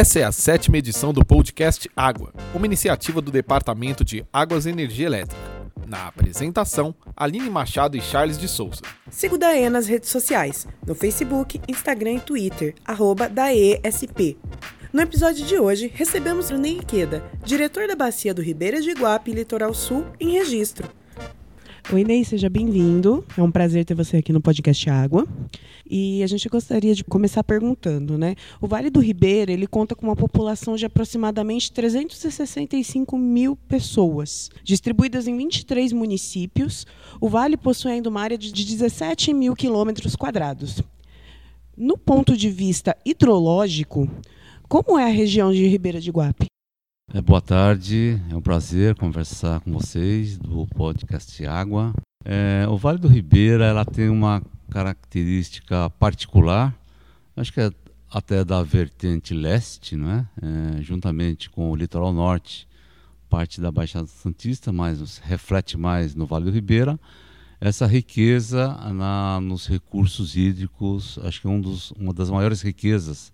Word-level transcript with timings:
Essa 0.00 0.20
é 0.20 0.24
a 0.24 0.32
sétima 0.32 0.78
edição 0.78 1.12
do 1.12 1.22
podcast 1.22 1.86
Água, 1.94 2.32
uma 2.54 2.64
iniciativa 2.64 3.20
do 3.20 3.30
Departamento 3.30 4.02
de 4.02 4.24
Águas 4.32 4.64
e 4.64 4.70
Energia 4.70 5.04
Elétrica. 5.04 5.42
Na 5.86 6.06
apresentação, 6.06 6.94
Aline 7.14 7.50
Machado 7.50 7.98
e 7.98 8.00
Charles 8.00 8.38
de 8.38 8.48
Souza. 8.48 8.80
Siga 9.10 9.34
o 9.34 9.38
DAE 9.38 9.68
nas 9.68 9.86
redes 9.86 10.08
sociais, 10.08 10.66
no 10.86 10.94
Facebook, 10.94 11.60
Instagram 11.68 12.12
e 12.12 12.20
Twitter, 12.20 12.74
arroba 12.82 13.28
DAESP. 13.28 14.38
No 14.90 15.02
episódio 15.02 15.44
de 15.44 15.58
hoje, 15.58 15.92
recebemos 15.94 16.48
o 16.48 16.56
Ney 16.56 16.78
Iqueda, 16.78 17.22
diretor 17.44 17.86
da 17.86 17.94
Bacia 17.94 18.32
do 18.32 18.40
Ribeira 18.40 18.80
de 18.80 18.92
Iguape, 18.92 19.34
Litoral 19.34 19.74
Sul, 19.74 20.06
em 20.18 20.30
registro. 20.30 20.88
Oi, 21.92 22.04
Ney, 22.04 22.24
seja 22.24 22.48
bem-vindo. 22.48 23.24
É 23.36 23.42
um 23.42 23.50
prazer 23.50 23.84
ter 23.84 23.96
você 23.96 24.18
aqui 24.18 24.32
no 24.32 24.40
podcast 24.40 24.88
Água. 24.88 25.26
E 25.84 26.22
a 26.22 26.26
gente 26.28 26.48
gostaria 26.48 26.94
de 26.94 27.02
começar 27.02 27.42
perguntando, 27.42 28.16
né? 28.16 28.36
O 28.60 28.68
Vale 28.68 28.90
do 28.90 29.00
Ribeira, 29.00 29.50
ele 29.50 29.66
conta 29.66 29.96
com 29.96 30.06
uma 30.06 30.14
população 30.14 30.76
de 30.76 30.86
aproximadamente 30.86 31.72
365 31.72 33.18
mil 33.18 33.56
pessoas, 33.56 34.50
distribuídas 34.62 35.26
em 35.26 35.36
23 35.36 35.92
municípios. 35.92 36.86
O 37.20 37.28
vale 37.28 37.56
possui 37.56 37.90
ainda 37.90 38.08
uma 38.08 38.20
área 38.20 38.38
de 38.38 38.52
17 38.52 39.34
mil 39.34 39.56
quilômetros 39.56 40.14
quadrados. 40.14 40.80
No 41.76 41.98
ponto 41.98 42.36
de 42.36 42.50
vista 42.50 42.96
hidrológico, 43.04 44.08
como 44.68 44.96
é 44.96 45.06
a 45.06 45.12
região 45.12 45.52
de 45.52 45.66
Ribeira 45.66 46.00
de 46.00 46.12
Guape? 46.12 46.46
É, 47.12 47.20
boa 47.20 47.40
tarde, 47.40 48.22
é 48.30 48.36
um 48.36 48.40
prazer 48.40 48.94
conversar 48.94 49.58
com 49.62 49.72
vocês 49.72 50.38
do 50.38 50.64
podcast 50.68 51.44
Água. 51.44 51.92
É, 52.24 52.64
o 52.68 52.76
Vale 52.76 53.00
do 53.00 53.08
Ribeira 53.08 53.64
ela 53.64 53.84
tem 53.84 54.08
uma 54.08 54.40
característica 54.70 55.90
particular, 55.90 56.72
acho 57.36 57.52
que 57.52 57.60
é 57.60 57.72
até 58.08 58.44
da 58.44 58.62
vertente 58.62 59.34
leste, 59.34 59.96
não 59.96 60.08
é? 60.08 60.28
é 60.40 60.82
juntamente 60.82 61.50
com 61.50 61.72
o 61.72 61.74
litoral 61.74 62.12
norte, 62.12 62.68
parte 63.28 63.60
da 63.60 63.72
Baixada 63.72 64.06
Santista, 64.06 64.72
mas 64.72 65.18
reflete 65.18 65.76
mais 65.76 66.14
no 66.14 66.26
Vale 66.26 66.44
do 66.44 66.52
Ribeira. 66.52 66.96
Essa 67.60 67.86
riqueza 67.86 68.68
na, 68.94 69.40
nos 69.40 69.66
recursos 69.66 70.36
hídricos, 70.36 71.18
acho 71.24 71.40
que 71.40 71.48
é 71.48 71.50
um 71.50 71.60
dos, 71.60 71.90
uma 71.90 72.14
das 72.14 72.30
maiores 72.30 72.62
riquezas 72.62 73.32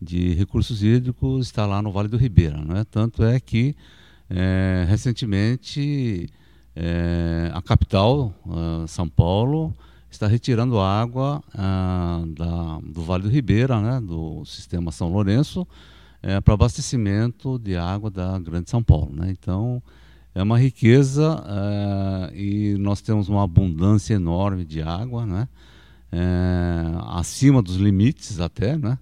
de 0.00 0.34
recursos 0.34 0.82
hídricos 0.82 1.46
está 1.46 1.66
lá 1.66 1.80
no 1.80 1.92
Vale 1.92 2.08
do 2.08 2.16
Ribeira. 2.16 2.58
Né? 2.58 2.84
Tanto 2.90 3.22
é 3.24 3.38
que, 3.40 3.74
é, 4.28 4.84
recentemente, 4.88 6.28
é, 6.74 7.50
a 7.52 7.62
capital, 7.62 8.34
São 8.86 9.08
Paulo, 9.08 9.74
está 10.14 10.26
retirando 10.26 10.78
água 10.78 11.42
uh, 11.54 12.26
da, 12.26 12.78
do 12.82 13.02
Vale 13.02 13.24
do 13.24 13.28
Ribeira, 13.28 13.80
né, 13.80 14.00
do 14.00 14.44
sistema 14.44 14.92
São 14.92 15.08
Lourenço, 15.08 15.66
é, 16.22 16.40
para 16.40 16.54
abastecimento 16.54 17.58
de 17.58 17.76
água 17.76 18.10
da 18.10 18.38
Grande 18.38 18.70
São 18.70 18.82
Paulo. 18.82 19.10
Né? 19.14 19.30
Então, 19.30 19.82
é 20.34 20.42
uma 20.42 20.58
riqueza 20.58 21.36
uh, 21.36 22.34
e 22.34 22.76
nós 22.78 23.00
temos 23.00 23.28
uma 23.28 23.44
abundância 23.44 24.14
enorme 24.14 24.64
de 24.64 24.82
água, 24.82 25.26
né? 25.26 25.48
É, 26.16 26.84
acima 27.08 27.60
dos 27.60 27.74
limites 27.74 28.38
até, 28.38 28.78
né? 28.78 28.96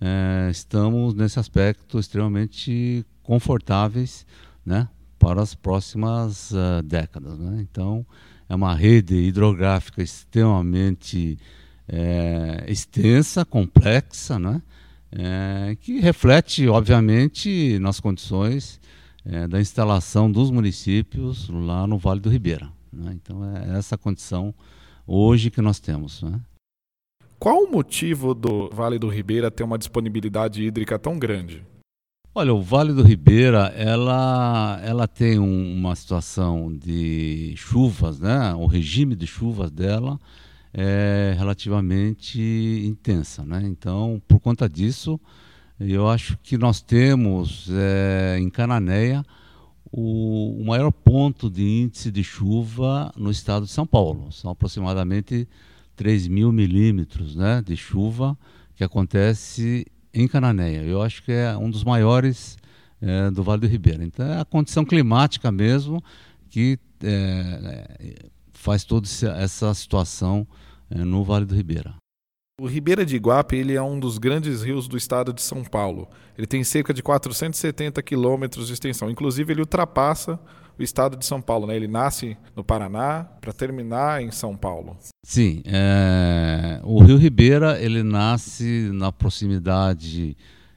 É, 0.00 0.48
estamos 0.50 1.14
nesse 1.14 1.38
aspecto 1.38 1.98
extremamente 1.98 3.04
confortáveis 3.22 4.26
né, 4.64 4.88
para 5.18 5.40
as 5.40 5.54
próximas 5.54 6.50
uh, 6.50 6.82
décadas. 6.84 7.38
Né? 7.38 7.60
Então, 7.60 8.06
é 8.48 8.54
uma 8.54 8.74
rede 8.74 9.14
hidrográfica 9.14 10.02
extremamente 10.02 11.38
é, 11.88 12.64
extensa, 12.68 13.44
complexa, 13.44 14.38
né? 14.38 14.62
É, 15.16 15.76
que 15.80 16.00
reflete, 16.00 16.66
obviamente, 16.66 17.78
nas 17.78 18.00
condições 18.00 18.80
é, 19.24 19.46
da 19.46 19.60
instalação 19.60 20.30
dos 20.30 20.50
municípios 20.50 21.48
lá 21.48 21.86
no 21.86 21.98
Vale 21.98 22.20
do 22.20 22.28
Ribeira. 22.28 22.68
Né? 22.92 23.12
Então, 23.14 23.44
é 23.56 23.78
essa 23.78 23.96
condição 23.96 24.52
hoje 25.06 25.50
que 25.50 25.62
nós 25.62 25.78
temos. 25.78 26.22
Né? 26.22 26.40
Qual 27.44 27.64
o 27.64 27.70
motivo 27.70 28.32
do 28.32 28.70
Vale 28.70 28.98
do 28.98 29.06
Ribeira 29.06 29.50
ter 29.50 29.64
uma 29.64 29.76
disponibilidade 29.76 30.62
hídrica 30.62 30.98
tão 30.98 31.18
grande? 31.18 31.62
Olha, 32.34 32.54
o 32.54 32.62
Vale 32.62 32.94
do 32.94 33.02
Ribeira, 33.02 33.66
ela, 33.76 34.80
ela 34.82 35.06
tem 35.06 35.38
um, 35.38 35.74
uma 35.74 35.94
situação 35.94 36.74
de 36.74 37.52
chuvas, 37.54 38.18
né? 38.18 38.54
O 38.54 38.64
regime 38.64 39.14
de 39.14 39.26
chuvas 39.26 39.70
dela 39.70 40.18
é 40.72 41.34
relativamente 41.36 42.40
intensa, 42.88 43.44
né? 43.44 43.60
Então, 43.62 44.22
por 44.26 44.40
conta 44.40 44.66
disso, 44.66 45.20
eu 45.78 46.08
acho 46.08 46.38
que 46.42 46.56
nós 46.56 46.80
temos 46.80 47.68
é, 47.70 48.38
em 48.40 48.48
Cananéia 48.48 49.22
o, 49.92 50.62
o 50.62 50.64
maior 50.64 50.90
ponto 50.90 51.50
de 51.50 51.62
índice 51.62 52.10
de 52.10 52.24
chuva 52.24 53.12
no 53.14 53.30
estado 53.30 53.66
de 53.66 53.70
São 53.70 53.86
Paulo. 53.86 54.32
São 54.32 54.50
aproximadamente 54.50 55.46
3 55.96 56.28
mil 56.28 56.52
milímetros 56.52 57.36
né, 57.36 57.62
de 57.64 57.76
chuva 57.76 58.36
que 58.74 58.84
acontece 58.84 59.86
em 60.12 60.28
Cananéia. 60.28 60.82
Eu 60.82 61.02
acho 61.02 61.22
que 61.22 61.32
é 61.32 61.56
um 61.56 61.70
dos 61.70 61.84
maiores 61.84 62.56
é, 63.00 63.30
do 63.30 63.42
Vale 63.42 63.60
do 63.60 63.66
Ribeira. 63.66 64.04
Então 64.04 64.26
é 64.26 64.40
a 64.40 64.44
condição 64.44 64.84
climática 64.84 65.50
mesmo 65.50 66.02
que 66.48 66.78
é, 67.02 68.28
faz 68.52 68.84
toda 68.84 69.06
essa 69.36 69.74
situação 69.74 70.46
é, 70.90 71.04
no 71.04 71.24
Vale 71.24 71.44
do 71.44 71.54
Ribeira. 71.54 71.94
O 72.60 72.66
Ribeira 72.66 73.04
de 73.04 73.16
Iguape 73.16 73.56
ele 73.56 73.74
é 73.74 73.82
um 73.82 73.98
dos 73.98 74.16
grandes 74.16 74.62
rios 74.62 74.86
do 74.86 74.96
estado 74.96 75.32
de 75.32 75.42
São 75.42 75.64
Paulo. 75.64 76.08
Ele 76.38 76.46
tem 76.46 76.62
cerca 76.62 76.94
de 76.94 77.02
470 77.02 78.00
quilômetros 78.00 78.68
de 78.68 78.72
extensão. 78.72 79.10
Inclusive, 79.10 79.52
ele 79.52 79.60
ultrapassa 79.60 80.38
o 80.78 80.82
estado 80.82 81.16
de 81.16 81.24
São 81.24 81.40
Paulo, 81.40 81.66
né? 81.66 81.76
Ele 81.76 81.88
nasce 81.88 82.36
no 82.54 82.64
Paraná 82.64 83.24
para 83.40 83.52
terminar 83.52 84.22
em 84.22 84.30
São 84.30 84.56
Paulo. 84.56 84.96
Sim, 85.22 85.62
é... 85.64 86.80
o 86.82 87.02
Rio 87.02 87.16
Ribeira 87.16 87.80
ele 87.80 88.02
nasce 88.02 88.90
na 88.92 89.12
proximidade 89.12 90.36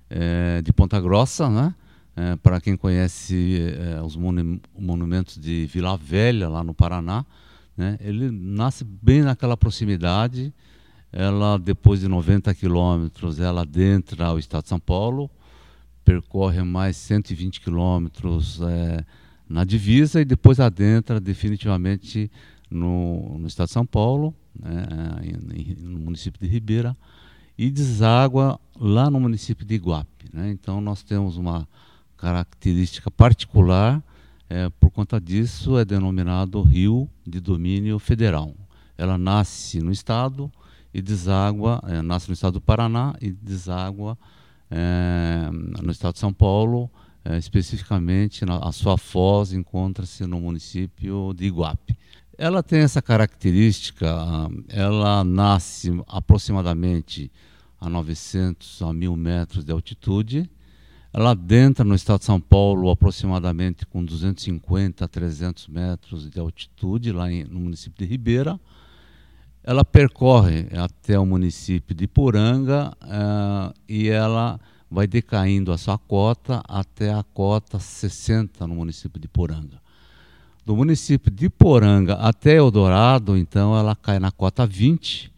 é, 0.10 0.62
de 0.62 0.72
Ponta 0.72 1.00
Grossa, 1.00 1.50
né? 1.50 1.74
É, 2.16 2.36
para 2.38 2.60
quem 2.60 2.76
conhece 2.76 3.76
é, 3.78 4.02
os 4.02 4.16
monu 4.16 4.60
monumentos 4.78 5.38
de 5.38 5.68
Vila 5.68 5.96
Velha 5.96 6.50
lá 6.50 6.64
no 6.64 6.74
Paraná, 6.74 7.26
né? 7.76 7.98
Ele 8.02 8.32
nasce 8.32 8.84
bem 8.84 9.22
naquela 9.22 9.56
proximidade. 9.56 10.54
Ela 11.12 11.58
depois 11.58 12.00
de 12.00 12.08
90 12.08 12.54
quilômetros 12.56 13.40
ela 13.40 13.62
adentra 13.62 14.34
o 14.34 14.40
estado 14.40 14.64
de 14.64 14.70
São 14.70 14.80
Paulo, 14.80 15.30
percorre 16.04 16.64
mais 16.64 16.98
120 16.98 17.62
quilômetros 17.62 18.60
é, 18.62 19.06
na 19.50 19.64
divisa 19.64 20.22
e 20.22 20.26
depois 20.26 20.60
adentra 20.60 21.20
definitivamente 21.20 22.30
no, 22.70 23.38
no 23.40 23.48
estado 23.48 23.68
de 23.68 23.74
São 23.74 23.86
Paulo, 23.86 24.34
né, 24.60 24.86
no 25.80 26.00
município 26.00 26.40
de 26.40 26.48
Ribeira, 26.48 26.96
e 27.58 27.72
deságua 27.72 28.60
lá 28.80 29.10
no 29.10 29.20
município 29.20 29.66
de 29.66 29.76
Iguape. 29.76 30.26
Né? 30.34 30.52
Então 30.52 30.80
nós 30.80 31.02
temos 31.02 31.38
uma 31.38 31.68
característica 32.18 33.10
particular, 33.10 34.04
é, 34.50 34.70
por 34.80 34.92
conta 34.92 35.20
disso 35.20 35.78
é 35.78 35.86
denominado 35.86 36.62
rio 36.62 37.10
de 37.26 37.40
domínio 37.40 38.00
federal. 38.00 38.56
Ela 38.98 39.18
nasce 39.18 39.80
no 39.80 39.92
estado 39.92 40.52
e 40.94 41.02
deságua, 41.02 41.82
é, 41.88 42.02
nasce 42.02 42.28
no 42.28 42.34
estado 42.34 42.54
do 42.54 42.62
Paraná 42.62 43.14
e 43.22 43.32
deságua 43.32 44.18
é, 44.70 45.50
no 45.82 45.92
estado 45.92 46.14
de 46.14 46.20
São 46.20 46.34
Paulo, 46.34 46.90
é, 47.30 47.38
especificamente 47.38 48.46
na, 48.46 48.58
a 48.60 48.72
sua 48.72 48.98
foz 48.98 49.52
encontra-se 49.52 50.26
no 50.26 50.40
município 50.40 51.34
de 51.34 51.46
Iguape. 51.46 51.98
Ela 52.38 52.64
tem 52.64 52.80
essa 52.80 53.02
característica, 53.02 54.08
ela 54.70 55.26
nasce 55.26 55.92
aproximadamente 56.08 57.30
a 57.82 57.90
900 57.90 58.82
a 58.82 58.94
1000 58.94 59.16
metros 59.18 59.66
de 59.66 59.74
altitude. 59.74 60.50
Ela 61.12 61.32
adentra 61.32 61.84
no 61.84 61.96
estado 61.96 62.20
de 62.20 62.26
São 62.26 62.40
Paulo 62.40 62.90
aproximadamente 62.90 63.86
com 63.86 64.06
250 64.06 65.04
a 65.04 65.08
300 65.08 65.68
metros 65.68 66.30
de 66.30 66.40
altitude, 66.40 67.12
lá 67.12 67.30
em, 67.30 67.44
no 67.44 67.60
município 67.60 68.06
de 68.06 68.10
Ribeira. 68.10 68.58
Ela 69.64 69.84
percorre 69.84 70.68
até 70.78 71.20
o 71.20 71.26
município 71.26 71.94
de 71.94 72.08
Poranga 72.08 72.96
uh, 73.04 73.74
e 73.90 74.08
ela 74.08 74.58
vai 74.90 75.06
decaindo 75.06 75.72
a 75.72 75.78
sua 75.78 75.98
cota 75.98 76.64
até 76.68 77.14
a 77.14 77.24
cota 77.24 77.80
60 77.80 78.66
no 78.68 78.76
município 78.76 79.20
de 79.20 79.28
Poranga. 79.28 79.82
Do 80.66 80.76
município 80.76 81.32
de 81.32 81.50
Poranga 81.50 82.16
até 82.16 82.56
Eldorado, 82.56 83.38
então, 83.38 83.78
ela 83.78 83.96
cai 83.96 84.20
na 84.20 84.32
cota 84.32 84.66
20, 84.66 85.32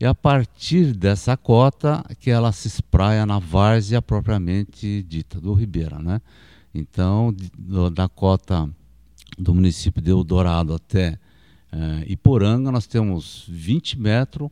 e 0.00 0.06
a 0.06 0.14
partir 0.14 0.94
dessa 0.94 1.36
cota 1.36 2.02
que 2.18 2.30
ela 2.30 2.52
se 2.52 2.68
espraia 2.68 3.26
na 3.26 3.38
várzea 3.38 4.00
propriamente 4.00 5.02
dita, 5.02 5.38
do 5.38 5.52
Ribeira. 5.52 5.98
Né? 5.98 6.22
Então, 6.74 7.34
da 7.92 8.08
cota 8.08 8.68
do 9.38 9.54
município 9.54 10.00
de 10.00 10.10
Eldorado 10.10 10.72
até 10.72 11.18
eh, 11.70 12.04
Iporanga, 12.06 12.72
nós 12.72 12.86
temos 12.86 13.44
20 13.48 13.98
metros 13.98 14.50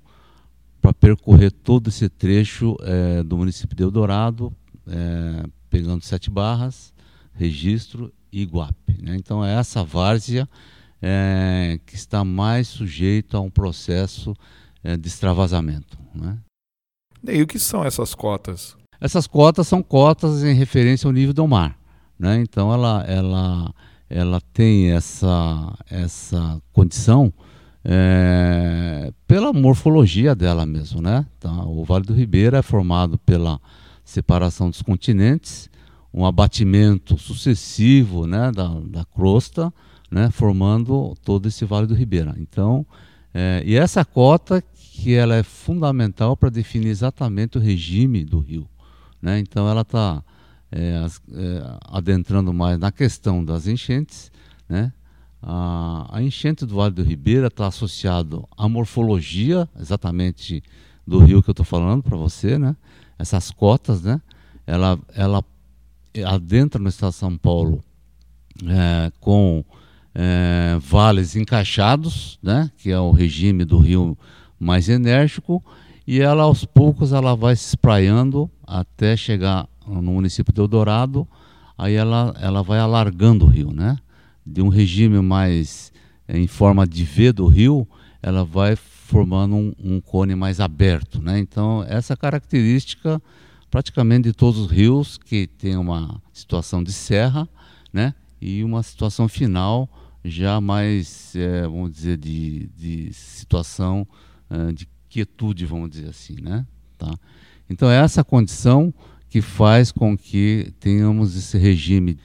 para 0.81 0.93
percorrer 0.93 1.51
todo 1.51 1.89
esse 1.89 2.09
trecho 2.09 2.77
é, 2.81 3.23
do 3.23 3.37
município 3.37 3.77
de 3.77 3.83
Eldorado, 3.83 4.53
é, 4.87 5.45
pegando 5.69 6.05
sete 6.05 6.31
barras, 6.31 6.93
registro 7.35 8.13
e 8.33 8.43
Iguape. 8.43 9.03
Né? 9.03 9.17
Então 9.17 9.45
é 9.45 9.55
essa 9.55 9.85
várzea 9.85 10.49
é, 11.01 11.79
que 11.87 11.95
está 11.95 12.25
mais 12.25 12.69
sujeita 12.69 13.37
a 13.37 13.41
um 13.41 13.51
processo 13.51 14.35
é, 14.83 14.97
de 14.97 15.09
extravasamento. 15.09 15.99
Né? 16.15 16.39
E 17.27 17.43
o 17.43 17.47
que 17.47 17.59
são 17.59 17.85
essas 17.85 18.15
cotas? 18.15 18.77
Essas 19.01 19.27
cotas 19.27 19.69
são 19.69 19.83
cotas 19.83 20.43
em 20.43 20.55
referência 20.55 21.07
ao 21.07 21.13
nível 21.13 21.33
do 21.33 21.47
mar. 21.47 21.79
Né? 22.19 22.41
Então 22.41 22.73
ela, 22.73 23.05
ela, 23.07 23.75
ela 24.09 24.41
tem 24.53 24.91
essa, 24.91 25.77
essa 25.89 26.61
condição 26.73 27.33
é, 27.91 29.11
pela 29.27 29.51
morfologia 29.51 30.35
dela 30.35 30.67
mesmo. 30.67 31.01
Né? 31.01 31.25
Tá? 31.41 31.51
O 31.65 31.85
Vale 31.85 32.05
do 32.05 32.13
Ribeira 32.13 32.59
é 32.59 32.63
formado 32.63 33.17
pela 33.19 33.59
separação 34.05 34.69
dos 34.69 34.83
continentes, 34.83 35.71
um 36.13 36.27
abatimento 36.27 37.17
sucessivo 37.17 38.27
né, 38.27 38.53
da, 38.53 38.69
da 38.81 39.05
crosta, 39.07 39.73
né, 40.11 40.31
formando 40.31 41.15
todo 41.25 41.49
esse 41.49 41.65
Vale 41.65 41.87
do 41.87 41.95
Ribeira. 41.95 42.35
Então, 42.39 42.85
é, 43.33 43.63
e 43.65 43.75
essa 43.75 44.05
cota 44.05 44.63
que 44.75 45.15
ela 45.15 45.37
é 45.37 45.43
fundamental 45.43 46.37
para 46.37 46.51
definir 46.51 46.89
exatamente 46.89 47.57
o 47.57 47.61
regime 47.61 48.25
do 48.25 48.39
rio. 48.39 48.69
Né? 49.21 49.39
Então, 49.39 49.69
ela 49.69 49.83
está 49.83 50.23
é, 50.73 51.07
é, 51.33 51.79
adentrando 51.87 52.53
mais 52.53 52.79
na 52.79 52.91
questão 52.91 53.45
das 53.45 53.67
enchentes. 53.67 54.31
Né? 54.69 54.93
A, 55.43 56.21
enchente 56.21 56.67
do 56.67 56.75
Vale 56.75 56.95
do 56.95 57.03
Ribeira 57.03 57.47
está 57.47 57.67
associado 57.67 58.47
à 58.57 58.69
morfologia, 58.69 59.69
exatamente 59.79 60.63
do 61.07 61.19
rio 61.19 61.43
que 61.43 61.49
eu 61.49 61.53
estou 61.53 61.65
falando 61.65 62.03
para 62.03 62.17
você, 62.17 62.59
né? 62.59 62.77
essas 63.19 63.51
cotas, 63.51 64.03
né? 64.03 64.21
ela, 64.67 64.99
ela 65.15 65.43
adentra 66.27 66.81
no 66.81 66.91
estado 66.91 67.11
de 67.11 67.17
São 67.17 67.37
Paulo 67.39 67.83
é, 68.67 69.11
com 69.19 69.65
é, 70.15 70.77
vales 70.81 71.35
encaixados, 71.35 72.39
né, 72.43 72.71
que 72.77 72.91
é 72.91 72.99
o 72.99 73.11
regime 73.11 73.65
do 73.65 73.79
rio 73.79 74.17
mais 74.61 74.89
enérgico, 74.89 75.65
e 76.07 76.21
ela 76.21 76.43
aos 76.43 76.65
poucos 76.65 77.13
ela 77.13 77.35
vai 77.35 77.57
se 77.57 77.69
espraiando 77.69 78.51
até 78.67 79.17
chegar 79.17 79.67
no 79.87 80.13
município 80.13 80.53
de 80.53 80.61
Eldorado, 80.61 81.27
aí 81.77 81.95
ela, 81.95 82.35
ela 82.41 82.63
vai 82.63 82.79
alargando 82.79 83.47
o 83.47 83.49
rio, 83.49 83.73
né? 83.73 83.97
De 84.49 84.63
um 84.63 84.69
regime 84.69 85.21
mais 85.21 85.93
é, 86.27 86.39
em 86.39 86.47
forma 86.47 86.87
de 86.87 87.05
V 87.05 87.33
do 87.33 87.47
rio, 87.47 87.87
ela 88.23 88.45
vai 88.45 88.77
formando 88.77 89.55
um, 89.55 89.73
um 89.79 90.01
cone 90.01 90.35
mais 90.35 90.61
aberto, 90.61 91.21
né? 91.23 91.39
Então 91.39 91.85
essa 91.89 92.17
característica 92.17 93.23
praticamente 93.71 94.25
de 94.25 94.33
todos 94.33 94.61
os 94.61 94.71
rios 94.71 95.19
que 95.19 95.47
tem 95.47 95.77
uma 95.77 96.21
situação 96.33 96.83
de 96.83 96.93
serra, 96.93 97.49
né? 97.93 98.15
E 98.41 98.63
uma 98.65 98.83
situação 98.83 99.29
final 99.29 99.89
já 100.25 100.61
mais, 100.61 101.35
é, 101.35 101.63
vamos 101.63 101.93
dizer, 101.93 102.17
de, 102.17 102.69
de 102.77 103.13
situação 103.13 104.07
é, 104.51 104.73
de 104.73 104.89
quietude, 105.09 105.65
vamos 105.67 105.91
dizer 105.91 106.09
assim, 106.09 106.37
né? 106.41 106.67
Tá? 106.97 107.13
Então, 107.69 107.91
é 107.91 107.97
essa 107.97 108.25
condição 108.25 108.93
que 109.29 109.41
faz 109.41 109.93
com 109.93 110.17
que 110.17 110.73
tenhamos 110.81 111.37
esse 111.37 111.59
regime. 111.59 112.19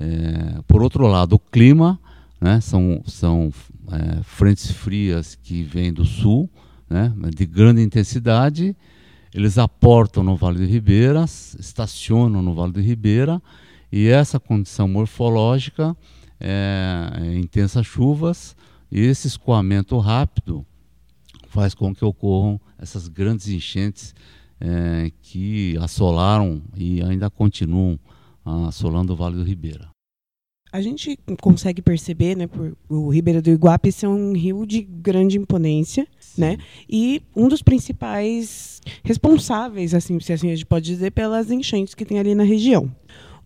É, 0.00 0.62
por 0.66 0.82
outro 0.82 1.06
lado, 1.06 1.34
o 1.34 1.38
clima, 1.38 1.98
né? 2.40 2.60
São, 2.60 3.02
são 3.06 3.52
é, 3.90 4.22
frentes 4.22 4.70
frias 4.70 5.34
que 5.34 5.62
vêm 5.62 5.92
do 5.92 6.04
sul, 6.04 6.48
né? 6.88 7.12
De 7.34 7.44
grande 7.44 7.82
intensidade, 7.82 8.76
eles 9.34 9.58
aportam 9.58 10.22
no 10.22 10.36
Vale 10.36 10.58
do 10.58 10.64
Ribeira, 10.64 11.24
estacionam 11.24 12.40
no 12.40 12.54
Vale 12.54 12.72
do 12.72 12.80
Ribeira, 12.80 13.42
e 13.90 14.08
essa 14.08 14.38
condição 14.38 14.86
morfológica 14.86 15.96
é, 16.40 17.10
é, 17.14 17.34
intensas 17.36 17.86
chuvas 17.86 18.54
e 18.90 19.00
esse 19.00 19.26
escoamento 19.26 19.98
rápido 19.98 20.64
faz 21.48 21.74
com 21.74 21.94
que 21.94 22.04
ocorram 22.04 22.60
essas 22.78 23.08
grandes 23.08 23.48
enchentes 23.48 24.14
é, 24.60 25.10
que 25.22 25.76
assolaram 25.78 26.62
e 26.76 27.02
ainda 27.02 27.30
continuam 27.30 27.98
assolando 28.66 29.12
o 29.12 29.16
Vale 29.16 29.36
do 29.36 29.42
Ribeira. 29.42 29.88
A 30.70 30.82
gente 30.82 31.18
consegue 31.40 31.80
perceber, 31.80 32.36
né, 32.36 32.46
por 32.46 32.76
o 32.90 33.08
Ribeira 33.08 33.40
do 33.40 33.50
Iguape 33.50 33.90
ser 33.90 34.06
um 34.06 34.32
rio 34.34 34.66
de 34.66 34.82
grande 34.82 35.38
imponência, 35.38 36.06
Sim. 36.20 36.40
né? 36.42 36.58
E 36.88 37.22
um 37.34 37.48
dos 37.48 37.62
principais 37.62 38.82
responsáveis, 39.02 39.94
assim, 39.94 40.20
se 40.20 40.30
assim 40.32 40.50
a 40.50 40.54
gente 40.54 40.66
pode 40.66 40.84
dizer, 40.84 41.12
pelas 41.12 41.50
enchentes 41.50 41.94
que 41.94 42.04
tem 42.04 42.18
ali 42.18 42.34
na 42.34 42.44
região. 42.44 42.94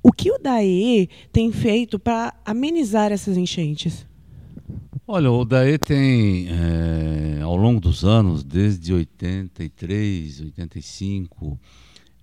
O 0.03 0.11
que 0.11 0.33
o 0.33 0.39
DAE 0.39 1.09
tem 1.31 1.53
feito 1.53 1.97
para 1.97 2.35
amenizar 2.45 3.13
essas 3.13 3.37
enchentes? 3.37 4.05
Olha, 5.07 5.31
o 5.31 5.45
DAE 5.45 5.79
tem, 5.79 6.49
é, 6.49 7.43
ao 7.43 7.57
longo 7.57 7.81
dos 7.81 8.05
anos, 8.05 8.43
desde 8.43 8.93
83, 8.93 10.41
85, 10.41 11.57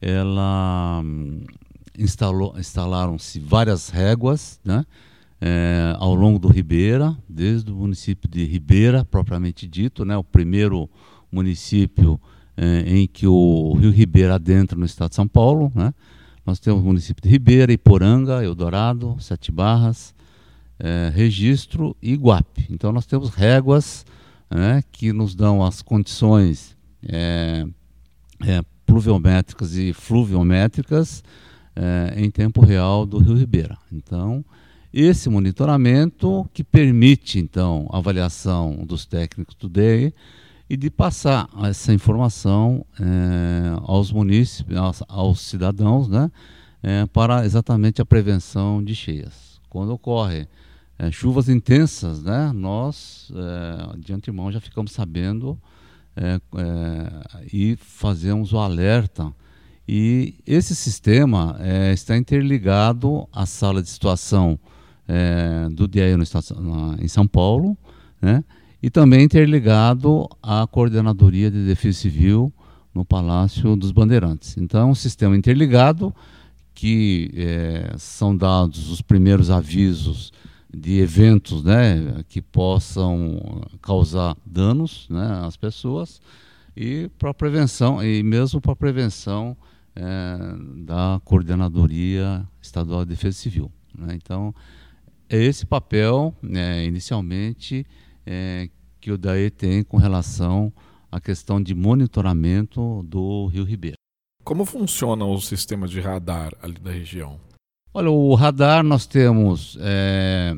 ela 0.01 1.01
hum, 1.05 1.45
instalou, 1.97 2.55
instalaram-se 2.57 3.39
várias 3.39 3.89
réguas, 3.89 4.59
né? 4.63 4.85
É, 5.41 5.95
ao 5.97 6.13
longo 6.13 6.37
do 6.37 6.49
Ribeira, 6.49 7.17
desde 7.27 7.71
o 7.71 7.75
município 7.75 8.29
de 8.29 8.43
Ribeira, 8.43 9.05
propriamente 9.05 9.65
dito, 9.65 10.03
né, 10.03 10.17
o 10.17 10.23
primeiro 10.23 10.89
município 11.31 12.19
é, 12.57 12.83
em 12.85 13.07
que 13.07 13.25
o 13.25 13.73
Rio 13.79 13.89
Ribeira 13.89 14.35
adentra 14.35 14.77
no 14.77 14.85
estado 14.85 15.11
de 15.11 15.15
São 15.15 15.29
Paulo, 15.29 15.71
né, 15.73 15.93
nós 16.45 16.59
temos 16.59 16.81
o 16.81 16.85
município 16.85 17.23
de 17.23 17.29
Ribeira, 17.29 17.71
Iporanga, 17.71 18.43
Eldorado, 18.43 19.15
Sete 19.17 19.49
Barras, 19.49 20.13
é, 20.77 21.09
Registro 21.15 21.95
e 22.01 22.11
Iguape. 22.11 22.67
Então 22.69 22.91
nós 22.91 23.05
temos 23.05 23.29
réguas 23.29 24.05
né, 24.49 24.83
que 24.91 25.13
nos 25.13 25.35
dão 25.35 25.63
as 25.63 25.81
condições 25.81 26.75
pluviométricas 28.85 29.75
e 29.75 29.93
fluviométricas 29.93 31.23
é, 31.79 32.13
em 32.17 32.29
tempo 32.29 32.59
real 32.59 33.05
do 33.05 33.19
Rio 33.19 33.37
Ribeira. 33.37 33.77
Então, 33.89 34.43
esse 34.93 35.29
monitoramento 35.29 36.49
que 36.53 36.61
permite 36.61 37.39
então 37.39 37.87
a 37.89 37.99
avaliação 37.99 38.83
dos 38.85 39.05
técnicos 39.05 39.55
do 39.55 39.69
DEI 39.69 40.13
e 40.69 40.75
de 40.75 40.89
passar 40.89 41.47
essa 41.63 41.93
informação 41.93 42.85
é, 42.99 43.79
aos 43.83 44.11
munícipes, 44.11 44.75
aos, 44.75 45.03
aos 45.07 45.39
cidadãos, 45.39 46.09
né, 46.09 46.29
é, 46.83 47.05
para 47.05 47.45
exatamente 47.45 48.01
a 48.01 48.05
prevenção 48.05 48.83
de 48.83 48.93
cheias. 48.93 49.61
Quando 49.69 49.93
ocorre 49.93 50.47
chuvas 51.11 51.47
intensas, 51.47 52.21
né, 52.21 52.51
nós, 52.53 53.31
de 53.99 54.11
antemão, 54.11 54.51
já 54.51 54.59
ficamos 54.59 54.91
sabendo 54.91 55.57
e 57.53 57.77
fazemos 57.77 58.51
o 58.51 58.57
alerta. 58.57 59.33
E 59.91 60.35
esse 60.45 60.75
sistema 60.75 61.57
está 61.91 62.15
interligado 62.15 63.27
à 63.33 63.47
sala 63.47 63.81
de 63.81 63.89
situação 63.89 64.59
do 65.71 65.87
DIE 65.87 66.15
em 67.01 67.07
São 67.07 67.25
Paulo, 67.25 67.75
né, 68.21 68.43
e 68.83 68.91
também 68.91 69.23
interligado 69.23 70.29
à 70.43 70.67
Coordenadoria 70.67 71.49
de 71.49 71.65
Defesa 71.65 72.01
Civil 72.01 72.53
no 72.93 73.03
Palácio 73.03 73.75
dos 73.75 73.91
Bandeirantes. 73.91 74.57
Então, 74.59 74.81
é 74.81 74.85
um 74.85 74.93
sistema 74.93 75.35
interligado 75.35 76.13
que 76.75 77.31
é, 77.35 77.95
são 77.97 78.37
dados 78.37 78.91
os 78.91 79.01
primeiros 79.01 79.49
avisos 79.49 80.31
de 80.71 80.99
eventos 80.99 81.63
né, 81.63 82.23
que 82.29 82.43
possam 82.43 83.63
causar 83.81 84.37
danos 84.45 85.07
né, 85.09 85.41
às 85.43 85.57
pessoas 85.57 86.21
e 86.77 87.09
para 87.17 87.33
prevenção 87.33 88.03
e 88.03 88.21
mesmo 88.21 88.61
para 88.61 88.75
prevenção 88.75 89.57
é, 89.99 90.83
da 90.85 91.19
coordenadoria 91.25 92.47
estadual 92.61 93.03
de 93.03 93.09
defesa 93.09 93.37
civil. 93.37 93.69
Né? 93.97 94.15
Então 94.15 94.55
é 95.29 95.37
esse 95.37 95.65
papel 95.65 96.33
né, 96.41 96.85
inicialmente 96.85 97.85
é, 98.25 98.69
que 99.01 99.11
o 99.11 99.17
DAE 99.17 99.49
tem 99.49 99.83
com 99.83 99.97
relação 99.97 100.71
à 101.11 101.19
questão 101.19 101.61
de 101.61 101.75
monitoramento 101.75 103.03
do 103.03 103.47
Rio 103.47 103.63
Ribeira. 103.65 103.95
Como 104.43 104.65
funciona 104.65 105.25
o 105.25 105.39
sistema 105.39 105.87
de 105.87 105.99
radar 105.99 106.53
ali 106.61 106.79
da 106.79 106.91
região? 106.91 107.39
Olha, 107.93 108.09
o 108.09 108.33
radar 108.35 108.83
nós 108.83 109.05
temos, 109.05 109.77
é, 109.81 110.55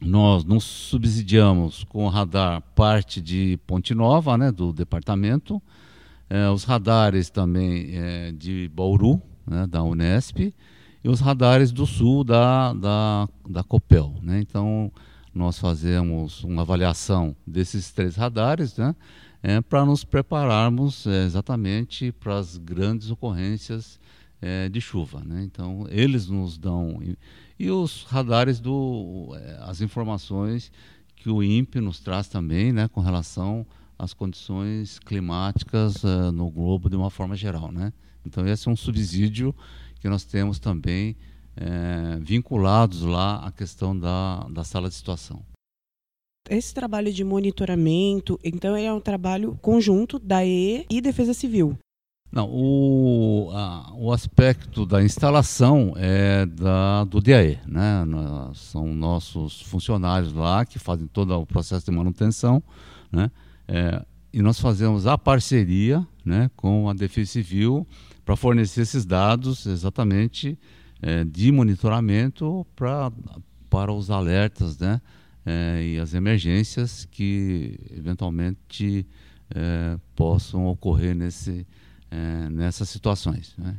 nós 0.00 0.44
nos 0.44 0.64
subsidiamos 0.64 1.84
com 1.84 2.04
o 2.04 2.08
radar 2.08 2.60
parte 2.74 3.20
de 3.20 3.58
Ponte 3.66 3.94
Nova, 3.94 4.36
né, 4.36 4.52
do 4.52 4.72
departamento, 4.72 5.62
é, 6.30 6.48
os 6.48 6.64
radares 6.64 7.30
também 7.30 7.90
é, 7.92 8.32
de 8.32 8.70
Bauru, 8.74 9.20
né, 9.46 9.66
da 9.66 9.82
Unesp, 9.82 10.54
e 11.02 11.08
os 11.08 11.20
radares 11.20 11.72
do 11.72 11.86
sul 11.86 12.24
da, 12.24 12.72
da, 12.74 13.28
da 13.48 13.62
Copel. 13.62 14.14
Né? 14.22 14.40
Então, 14.40 14.92
nós 15.34 15.58
fazemos 15.58 16.42
uma 16.44 16.62
avaliação 16.62 17.34
desses 17.46 17.92
três 17.92 18.16
radares, 18.16 18.76
né, 18.76 18.94
é, 19.42 19.60
para 19.60 19.84
nos 19.84 20.04
prepararmos 20.04 21.06
é, 21.06 21.24
exatamente 21.24 22.12
para 22.12 22.38
as 22.38 22.56
grandes 22.56 23.10
ocorrências 23.10 23.98
é, 24.40 24.68
de 24.68 24.80
chuva. 24.80 25.22
Né? 25.24 25.42
Então, 25.44 25.86
eles 25.88 26.28
nos 26.28 26.58
dão. 26.58 27.00
E, 27.58 27.70
os 27.70 28.04
radares, 28.04 28.60
do, 28.60 29.34
é, 29.36 29.58
as 29.62 29.80
informações 29.80 30.70
que 31.16 31.30
o 31.30 31.42
INPE 31.42 31.80
nos 31.80 32.00
traz 32.00 32.28
também 32.28 32.72
né, 32.72 32.88
com 32.88 33.00
relação 33.00 33.66
às 33.98 34.14
condições 34.14 34.98
climáticas 34.98 36.04
uh, 36.04 36.30
no 36.32 36.50
globo 36.50 36.88
de 36.88 36.96
uma 36.96 37.10
forma 37.10 37.34
geral. 37.34 37.72
Né? 37.72 37.92
Então, 38.24 38.46
esse 38.46 38.68
é 38.68 38.70
um 38.70 38.76
subsídio 38.76 39.54
que 40.00 40.08
nós 40.08 40.24
temos 40.24 40.58
também 40.58 41.16
é, 41.56 42.18
vinculados 42.20 43.02
lá 43.02 43.44
à 43.44 43.50
questão 43.50 43.98
da, 43.98 44.46
da 44.50 44.62
sala 44.62 44.88
de 44.88 44.94
situação. 44.94 45.42
Esse 46.48 46.72
trabalho 46.72 47.12
de 47.12 47.24
monitoramento, 47.24 48.38
então, 48.42 48.76
é 48.76 48.92
um 48.92 49.00
trabalho 49.00 49.58
conjunto 49.60 50.18
da 50.18 50.44
EE 50.44 50.86
e 50.88 51.00
Defesa 51.00 51.34
Civil. 51.34 51.76
Não, 52.30 52.48
o, 52.50 53.50
a, 53.52 53.92
o 53.94 54.12
aspecto 54.12 54.84
da 54.84 55.02
instalação 55.02 55.94
é 55.96 56.44
da, 56.44 57.04
do 57.04 57.20
DAE, 57.20 57.58
né? 57.66 58.04
são 58.54 58.94
nossos 58.94 59.62
funcionários 59.62 60.32
lá 60.32 60.64
que 60.64 60.78
fazem 60.78 61.06
todo 61.06 61.34
o 61.34 61.46
processo 61.46 61.86
de 61.86 61.90
manutenção, 61.90 62.62
né? 63.10 63.30
É, 63.68 64.02
e 64.32 64.42
nós 64.42 64.58
fazemos 64.58 65.06
a 65.06 65.16
parceria 65.16 66.06
né, 66.24 66.50
com 66.56 66.88
a 66.88 66.94
Defesa 66.94 67.32
Civil 67.32 67.86
para 68.24 68.36
fornecer 68.36 68.82
esses 68.82 69.04
dados 69.04 69.66
exatamente 69.66 70.58
é, 71.00 71.24
de 71.24 71.52
monitoramento 71.52 72.66
pra, 72.74 73.12
para 73.70 73.92
os 73.92 74.10
alertas 74.10 74.78
né, 74.78 75.00
é, 75.46 75.82
e 75.82 75.98
as 75.98 76.14
emergências 76.14 77.06
que 77.10 77.78
eventualmente 77.90 79.06
é, 79.54 79.98
possam 80.14 80.66
ocorrer 80.66 81.14
nesse, 81.14 81.66
é, 82.10 82.48
nessas 82.50 82.88
situações. 82.88 83.54
Né? 83.56 83.76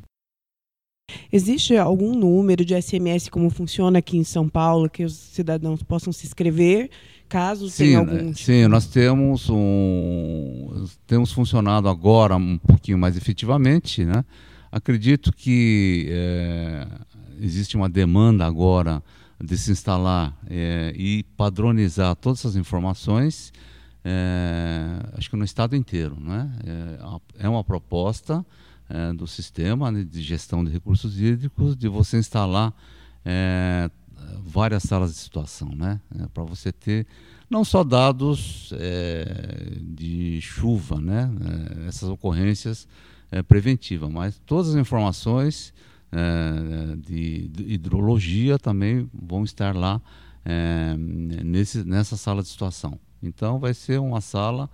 Existe 1.31 1.75
algum 1.77 2.13
número 2.15 2.63
de 2.63 2.79
SMS 2.79 3.29
como 3.29 3.49
funciona 3.49 3.99
aqui 3.99 4.17
em 4.17 4.23
São 4.23 4.47
Paulo 4.47 4.89
que 4.89 5.03
os 5.03 5.13
cidadãos 5.13 5.83
possam 5.83 6.13
se 6.13 6.25
inscrever 6.25 6.89
caso 7.29 7.69
sim, 7.69 7.83
tenha 7.85 7.99
algum? 7.99 8.33
Tipo... 8.33 8.39
Sim, 8.39 8.67
nós 8.67 8.87
temos 8.87 9.47
um 9.49 10.85
temos 11.05 11.31
funcionado 11.31 11.87
agora 11.87 12.35
um 12.35 12.57
pouquinho 12.57 12.97
mais 12.97 13.15
efetivamente, 13.15 14.03
né? 14.03 14.25
Acredito 14.71 15.31
que 15.31 16.07
é, 16.09 16.87
existe 17.39 17.77
uma 17.77 17.87
demanda 17.87 18.45
agora 18.45 19.01
de 19.41 19.57
se 19.57 19.71
instalar 19.71 20.35
é, 20.49 20.91
e 20.95 21.23
padronizar 21.37 22.15
todas 22.15 22.39
essas 22.39 22.55
informações, 22.55 23.53
é, 24.03 24.99
acho 25.13 25.29
que 25.29 25.35
no 25.37 25.45
estado 25.45 25.75
inteiro, 25.75 26.17
né? 26.19 26.51
É, 26.65 27.45
é 27.45 27.49
uma 27.49 27.63
proposta 27.63 28.45
do 29.15 29.27
sistema 29.27 29.91
né, 29.91 30.03
de 30.03 30.19
gestão 30.19 30.65
de 30.65 30.71
recursos 30.71 31.21
hídricos 31.21 31.77
de 31.77 31.87
você 31.87 32.17
instalar 32.17 32.73
várias 34.43 34.83
salas 34.83 35.11
de 35.11 35.17
situação, 35.17 35.69
né? 35.75 35.99
É, 36.19 36.27
Para 36.27 36.43
você 36.43 36.71
ter 36.71 37.07
não 37.49 37.63
só 37.63 37.83
dados 37.83 38.71
é, 38.73 39.77
de 39.81 40.39
chuva, 40.41 40.99
né? 40.99 41.31
É, 41.83 41.87
essas 41.87 42.09
ocorrências 42.09 42.87
é, 43.31 43.41
preventivas, 43.41 44.09
mas 44.09 44.41
todas 44.45 44.69
as 44.69 44.75
informações 44.75 45.73
é, 46.11 46.95
de, 46.97 47.47
de, 47.47 47.73
hidrologia 47.73 48.57
também 48.57 49.09
vão 49.13 49.43
estar 49.43 49.75
lá 49.75 50.01
nesse, 51.45 51.83
nessa 51.83 52.17
sala 52.17 52.41
de 52.41 52.47
situação. 52.47 52.99
Então 53.21 53.59
vai 53.59 53.73
ser 53.73 53.99
uma 53.99 54.19
sala 54.19 54.67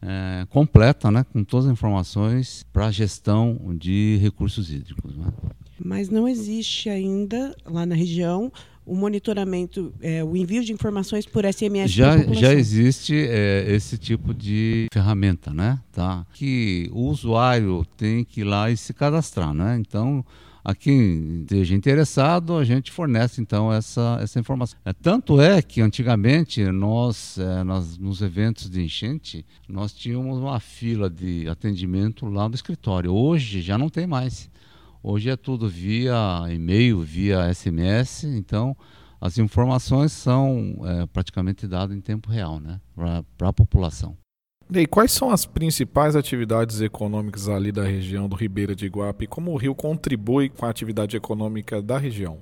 é, 0.00 0.46
completa, 0.50 1.10
né, 1.10 1.24
com 1.32 1.42
todas 1.42 1.66
as 1.66 1.72
informações 1.72 2.64
para 2.72 2.86
a 2.86 2.90
gestão 2.90 3.74
de 3.76 4.18
recursos 4.20 4.70
hídricos. 4.70 5.16
Né? 5.16 5.26
Mas 5.78 6.08
não 6.08 6.28
existe 6.28 6.88
ainda 6.88 7.54
lá 7.64 7.84
na 7.84 7.94
região 7.94 8.52
o 8.86 8.94
monitoramento, 8.94 9.92
é, 10.00 10.22
o 10.22 10.36
envio 10.36 10.64
de 10.64 10.72
informações 10.72 11.26
por 11.26 11.44
SMS 11.44 11.90
já 11.90 12.16
já 12.32 12.54
existe 12.54 13.14
é, 13.14 13.64
esse 13.68 13.98
tipo 13.98 14.32
de 14.32 14.86
ferramenta, 14.92 15.52
né? 15.52 15.80
Tá? 15.92 16.24
Que 16.32 16.88
o 16.92 17.08
usuário 17.08 17.84
tem 17.96 18.24
que 18.24 18.42
ir 18.42 18.44
lá 18.44 18.70
e 18.70 18.76
se 18.76 18.94
cadastrar, 18.94 19.52
né? 19.52 19.76
Então 19.78 20.24
a 20.66 20.74
quem 20.74 21.42
esteja 21.42 21.76
interessado, 21.76 22.56
a 22.56 22.64
gente 22.64 22.90
fornece 22.90 23.40
então 23.40 23.72
essa, 23.72 24.18
essa 24.20 24.40
informação. 24.40 24.76
É, 24.84 24.92
tanto 24.92 25.40
é 25.40 25.62
que 25.62 25.80
antigamente 25.80 26.64
nós, 26.72 27.38
é, 27.38 27.62
nós, 27.62 27.96
nos 27.96 28.20
eventos 28.20 28.68
de 28.68 28.82
enchente, 28.82 29.46
nós 29.68 29.92
tínhamos 29.92 30.38
uma 30.38 30.58
fila 30.58 31.08
de 31.08 31.48
atendimento 31.48 32.26
lá 32.26 32.48
do 32.48 32.56
escritório. 32.56 33.12
Hoje 33.12 33.62
já 33.62 33.78
não 33.78 33.88
tem 33.88 34.08
mais. 34.08 34.50
Hoje 35.08 35.30
é 35.30 35.36
tudo 35.36 35.68
via 35.68 36.16
e-mail, 36.50 36.98
via 36.98 37.54
SMS, 37.54 38.24
então 38.24 38.76
as 39.20 39.38
informações 39.38 40.10
são 40.10 40.80
é, 40.82 41.06
praticamente 41.06 41.68
dadas 41.68 41.96
em 41.96 42.00
tempo 42.00 42.28
real 42.28 42.58
né, 42.58 42.80
para 42.96 43.48
a 43.48 43.52
população. 43.52 44.16
E 44.68 44.84
quais 44.84 45.12
são 45.12 45.30
as 45.30 45.46
principais 45.46 46.16
atividades 46.16 46.80
econômicas 46.80 47.48
ali 47.48 47.70
da 47.70 47.84
região 47.84 48.28
do 48.28 48.34
Ribeira 48.34 48.74
de 48.74 48.86
Iguape? 48.86 49.28
Como 49.28 49.52
o 49.52 49.56
rio 49.56 49.76
contribui 49.76 50.48
com 50.48 50.66
a 50.66 50.70
atividade 50.70 51.16
econômica 51.16 51.80
da 51.80 51.98
região? 51.98 52.40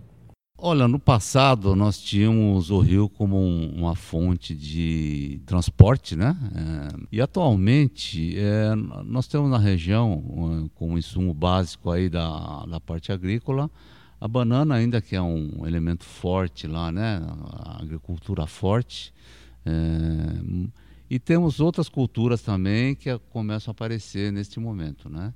Olha, 0.66 0.88
no 0.88 0.98
passado 0.98 1.76
nós 1.76 1.98
tínhamos 1.98 2.70
o 2.70 2.78
rio 2.78 3.06
como 3.06 3.36
um, 3.36 3.70
uma 3.76 3.94
fonte 3.94 4.54
de 4.54 5.38
transporte, 5.44 6.16
né? 6.16 6.34
É, 6.54 7.06
e 7.12 7.20
atualmente 7.20 8.34
é, 8.38 8.74
nós 9.04 9.28
temos 9.28 9.50
na 9.50 9.58
região, 9.58 10.70
como 10.74 10.96
insumo 10.96 11.34
básico 11.34 11.90
aí 11.90 12.08
da, 12.08 12.64
da 12.64 12.80
parte 12.80 13.12
agrícola, 13.12 13.70
a 14.18 14.26
banana 14.26 14.76
ainda 14.76 15.02
que 15.02 15.14
é 15.14 15.20
um 15.20 15.66
elemento 15.66 16.06
forte 16.06 16.66
lá, 16.66 16.90
né? 16.90 17.20
A 17.62 17.82
agricultura 17.82 18.46
forte. 18.46 19.12
É, 19.66 19.70
e 21.10 21.18
temos 21.18 21.60
outras 21.60 21.90
culturas 21.90 22.40
também 22.40 22.94
que 22.94 23.18
começam 23.28 23.70
a 23.70 23.72
aparecer 23.72 24.32
neste 24.32 24.58
momento, 24.58 25.10
né? 25.10 25.34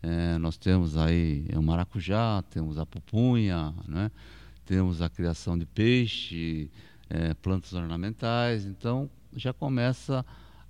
É, 0.00 0.38
nós 0.38 0.56
temos 0.56 0.96
aí 0.96 1.48
o 1.52 1.60
maracujá, 1.60 2.44
temos 2.48 2.78
a 2.78 2.86
pupunha, 2.86 3.74
né? 3.88 4.08
Temos 4.68 5.00
a 5.00 5.08
criação 5.08 5.56
de 5.56 5.64
peixe, 5.64 6.70
é, 7.08 7.32
plantas 7.32 7.72
ornamentais, 7.72 8.66
então 8.66 9.08
já 9.34 9.50
começa 9.50 10.24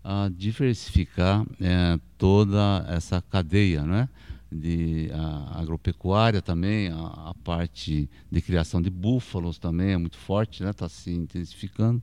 a 0.05 0.31
diversificar 0.33 1.45
é, 1.61 1.99
toda 2.17 2.87
essa 2.89 3.21
cadeia, 3.21 3.83
né? 3.83 4.09
de 4.51 5.11
a 5.13 5.61
agropecuária 5.61 6.41
também, 6.41 6.89
a, 6.89 7.31
a, 7.31 7.35
parte 7.45 8.09
de 8.31 8.41
criação 8.41 8.81
de 8.81 8.89
búfalos 8.89 9.59
também 9.59 9.91
é 9.91 9.99
muito 9.99 10.17
forte, 10.17 10.63
está 10.63 10.87
né? 10.87 10.89
Se 10.89 11.11
intensificando. 11.11 12.01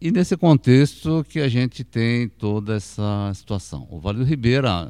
E 0.00 0.10
nesse 0.10 0.36
contexto 0.36 1.26
que 1.28 1.40
a 1.40 1.48
gente 1.48 1.84
tem 1.84 2.28
toda 2.28 2.76
essa 2.76 3.32
situação. 3.34 3.86
O 3.90 3.98
Vale 3.98 4.18
do 4.18 4.24
Ribeira, 4.24 4.88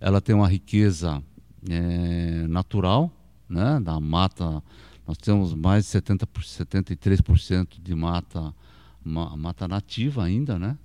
ela 0.00 0.20
tem 0.20 0.34
uma 0.34 0.48
riqueza 0.48 1.22
é, 1.68 2.46
natural, 2.48 3.12
né, 3.48 3.80
da 3.80 4.00
mata, 4.00 4.62
nós 5.08 5.16
temos 5.16 5.54
mais 5.54 5.84
de 5.86 5.90
70 5.90 6.26
73% 6.26 7.80
de 7.82 7.94
mata, 7.94 8.54
mata 9.02 9.66
nativa 9.66 10.22
ainda, 10.22 10.58
né, 10.58 10.76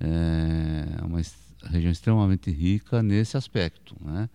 é 0.00 1.04
uma 1.04 1.20
região 1.62 1.92
extremamente 1.92 2.50
rica 2.50 3.02
nesse 3.02 3.36
aspecto, 3.36 3.94
né. 4.00 4.30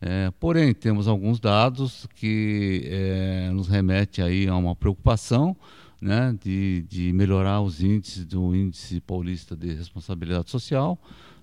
É, 0.00 0.30
porém, 0.38 0.72
temos 0.72 1.08
alguns 1.08 1.40
dados 1.40 2.06
que 2.14 2.82
é, 2.86 3.50
nos 3.50 3.66
remete 3.66 4.22
aí 4.22 4.46
a 4.46 4.54
uma 4.54 4.74
preocupação, 4.74 5.56
né, 6.00 6.34
de, 6.40 6.86
de 6.88 7.12
melhorar 7.12 7.60
os 7.60 7.82
índices 7.82 8.24
do 8.24 8.54
Índice 8.54 9.00
Paulista 9.00 9.56
de 9.56 9.74
Responsabilidade 9.74 10.50
Social. 10.50 10.96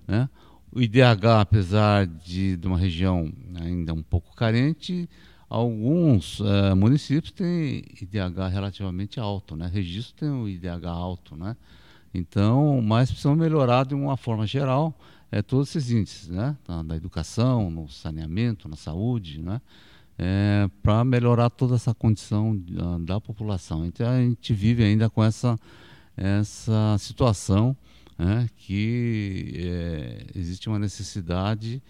Né. 0.08 0.26
O 0.72 0.80
IDH, 0.80 1.40
apesar 1.40 2.06
de, 2.06 2.56
de 2.56 2.66
uma 2.66 2.78
região 2.78 3.30
ainda 3.60 3.92
um 3.92 4.02
pouco 4.02 4.34
carente, 4.34 5.06
alguns 5.48 6.40
uh, 6.40 6.74
municípios 6.76 7.32
têm 7.32 7.84
IDH 8.00 8.48
relativamente 8.50 9.20
alto, 9.20 9.56
né? 9.56 9.70
Registro 9.72 10.14
tem 10.16 10.28
um 10.28 10.48
IDH 10.48 10.86
alto, 10.86 11.36
né? 11.36 11.56
Então, 12.12 12.80
mas 12.82 13.10
precisam 13.10 13.36
melhorar 13.36 13.84
de 13.84 13.94
uma 13.94 14.16
forma 14.16 14.46
geral 14.46 14.98
é, 15.30 15.42
todos 15.42 15.74
esses 15.74 15.90
índices, 15.90 16.28
né? 16.28 16.56
Da 16.84 16.96
educação, 16.96 17.70
no 17.70 17.88
saneamento, 17.88 18.68
na 18.68 18.76
saúde, 18.76 19.40
né? 19.40 19.60
é, 20.18 20.68
para 20.82 21.04
melhorar 21.04 21.50
toda 21.50 21.74
essa 21.74 21.94
condição 21.94 22.56
da, 22.56 22.98
da, 22.98 23.20
população. 23.20 23.84
Então 23.84 24.08
a 24.08 24.18
gente 24.18 24.52
vive 24.54 24.82
ainda 24.82 25.10
com 25.10 25.22
essa, 25.22 25.58
essa 26.16 26.96
situação 26.98 27.76
né, 28.18 28.48
que 28.56 29.52
é, 29.56 30.26
existe 30.34 30.68
uma 30.68 30.78
necessidade 30.78 31.82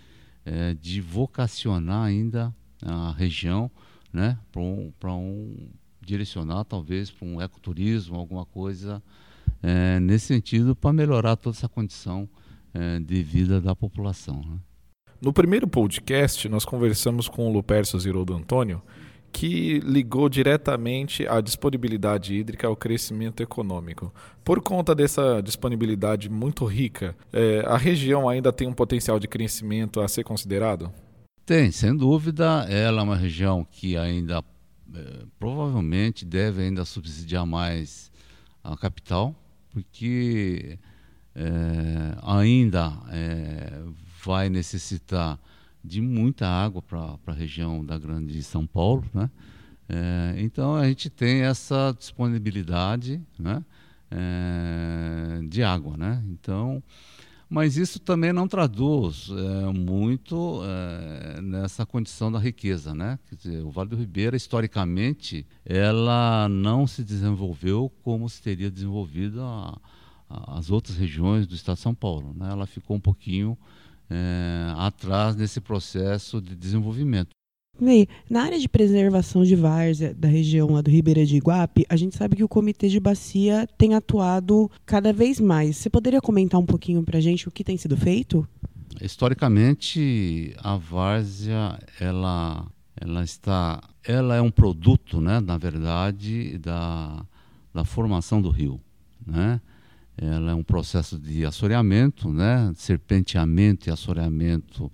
é, 0.45 0.75
de 0.75 1.01
vocacionar 1.01 2.05
ainda 2.05 2.55
a 2.83 3.12
região 3.12 3.71
né, 4.12 4.38
para 4.50 4.62
um, 4.62 4.92
um 5.04 5.68
direcionar 6.00 6.64
talvez 6.64 7.11
para 7.11 7.26
um 7.26 7.40
ecoturismo, 7.40 8.16
alguma 8.16 8.47
coisa 8.47 9.02
é, 9.62 9.99
nesse 10.00 10.26
sentido 10.26 10.75
para 10.75 10.92
melhorar 10.92 11.37
toda 11.37 11.56
essa 11.56 11.68
condição 11.68 12.28
é, 12.73 12.99
de 13.00 13.23
vida 13.23 13.61
da 13.61 13.75
população. 13.75 14.40
Né. 14.40 14.59
No 15.21 15.33
primeiro 15.33 15.66
podcast, 15.66 16.49
nós 16.49 16.64
conversamos 16.64 17.28
com 17.28 17.49
o 17.49 17.52
Lupercio 17.52 17.99
Ziroldo 17.99 18.35
Antônio, 18.35 18.83
que 19.33 19.80
ligou 19.80 20.28
diretamente 20.28 21.26
a 21.26 21.40
disponibilidade 21.40 22.35
hídrica 22.35 22.66
ao 22.66 22.76
crescimento 22.76 23.42
econômico. 23.42 24.12
Por 24.45 24.62
conta 24.62 24.95
dessa 24.95 25.42
disponibilidade 25.42 26.30
muito 26.30 26.64
rica, 26.64 27.14
é, 27.33 27.62
a 27.66 27.76
região 27.76 28.28
ainda 28.28 28.52
tem 28.52 28.68
um 28.68 28.73
potencial 28.73 29.18
de 29.18 29.26
crescimento 29.28 30.00
a 30.00 30.09
ser 30.09 30.25
considerado? 30.25 30.90
Tem, 31.47 31.71
sem 31.71 31.97
dúvida. 31.97 32.67
Ela 32.69 33.03
é 33.03 33.05
uma 33.05 33.15
região 33.15 33.65
que 33.65 33.97
ainda 33.97 34.43
é, 34.93 35.25
provavelmente 35.38 36.25
deve 36.25 36.61
ainda 36.62 36.85
subsidiar 36.85 37.47
mais 37.47 38.11
a 38.65 38.76
capital, 38.76 39.33
porque 39.71 40.76
é, 41.37 41.47
ainda 42.25 42.93
é, 43.12 43.81
vai 44.25 44.49
necessitar 44.49 45.38
de 45.85 46.00
muita 46.00 46.49
água 46.49 46.83
para 46.83 47.17
a 47.29 47.33
região 47.33 47.87
da 47.87 47.97
Grande 47.97 48.43
São 48.43 48.67
Paulo, 48.67 49.05
né? 49.15 49.31
Então 50.38 50.75
a 50.75 50.88
gente 50.88 51.09
tem 51.09 51.43
essa 51.43 51.95
disponibilidade, 51.97 53.23
né? 53.38 53.65
De 55.49 55.62
água, 55.62 55.97
né? 55.97 56.25
Então, 56.29 56.83
mas 57.49 57.76
isso 57.76 58.00
também 58.00 58.33
não 58.33 58.49
traduz 58.49 59.29
é, 59.31 59.73
muito 59.73 60.61
é, 60.65 61.41
nessa 61.41 61.87
condição 61.87 62.31
da 62.31 62.38
riqueza, 62.38 62.93
né? 62.95 63.19
Dizer, 63.31 63.62
o 63.62 63.71
Vale 63.71 63.91
do 63.91 63.97
Ribeira 63.97 64.37
historicamente 64.37 65.47
ela 65.65 66.49
não 66.49 66.87
se 66.87 67.05
desenvolveu 67.05 67.91
como 68.03 68.29
se 68.29 68.43
teria 68.43 68.71
desenvolvido 68.71 69.43
a, 69.43 69.79
a, 70.29 70.59
as 70.59 70.71
outras 70.71 70.97
regiões 70.97 71.47
do 71.47 71.55
Estado 71.55 71.76
de 71.76 71.83
São 71.83 71.95
Paulo, 71.95 72.35
né? 72.35 72.50
Ela 72.50 72.67
ficou 72.67 72.97
um 72.97 73.00
pouquinho 73.00 73.57
é, 74.11 74.73
atrás 74.76 75.37
desse 75.37 75.61
processo 75.61 76.41
de 76.41 76.57
desenvolvimento. 76.57 77.31
Bem, 77.78 78.09
na 78.30 78.42
área 78.42 78.59
de 78.59 78.68
preservação 78.68 79.45
de 79.45 79.54
várzea 79.54 80.14
da 80.14 80.28
região 80.28 80.71
lá 80.71 80.80
do 80.80 80.90
Ribeira 80.90 81.26
de 81.26 81.37
Iguape, 81.37 81.85
a 81.90 81.97
gente 81.97 82.16
sabe 82.16 82.35
que 82.35 82.45
o 82.45 82.49
Comitê 82.49 82.88
de 82.88 82.99
Bacia 82.99 83.68
tem 83.76 83.95
atuado 83.95 84.71
cada 84.87 85.12
vez 85.12 85.38
mais. 85.38 85.76
Você 85.76 85.90
poderia 85.90 86.21
comentar 86.21 86.59
um 86.59 86.64
pouquinho 86.64 87.02
para 87.02 87.18
a 87.18 87.21
gente 87.21 87.47
o 87.47 87.50
que 87.50 87.62
tem 87.62 87.76
sido 87.76 87.95
feito? 87.95 88.49
Historicamente, 88.99 90.54
a 90.56 90.78
várzea 90.78 91.78
ela, 92.00 92.66
ela 92.99 93.23
está, 93.23 93.83
ela 94.02 94.35
é 94.35 94.40
um 94.40 94.50
produto, 94.50 95.21
né, 95.21 95.38
na 95.38 95.59
verdade, 95.59 96.56
da, 96.56 97.26
da 97.75 97.85
formação 97.85 98.40
do 98.40 98.49
rio, 98.49 98.80
né? 99.26 99.61
Ela 100.16 100.52
é 100.52 100.54
um 100.54 100.62
processo 100.62 101.18
de 101.18 101.45
assoreamento, 101.45 102.33
né? 102.33 102.73
serpenteamento 102.75 103.87
e 103.87 103.92
assoreamento 103.92 104.90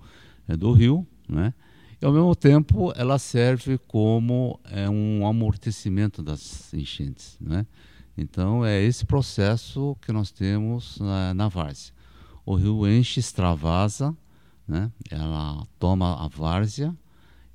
é, 0.49 0.57
do 0.57 0.73
rio, 0.73 1.07
né? 1.29 1.55
E 2.03 2.05
ao 2.05 2.13
mesmo 2.13 2.35
tempo 2.35 2.93
ela 2.97 3.17
serve 3.17 3.79
como 3.79 4.59
é, 4.65 4.91
um 4.91 5.25
amortecimento 5.25 6.21
das 6.21 6.75
enchentes. 6.75 7.39
Né? 7.41 7.65
Então 8.19 8.67
é 8.67 8.83
esse 8.83 9.07
processo 9.07 9.97
que 10.03 10.11
nós 10.11 10.33
temos 10.33 10.99
na, 10.99 11.33
na 11.33 11.49
várzea. 11.49 11.95
O 12.45 12.57
rio 12.57 12.89
enche, 12.89 13.21
extravasa, 13.21 14.15
né? 14.67 14.91
ela 15.09 15.65
toma 15.79 16.25
a 16.25 16.27
várzea 16.27 16.93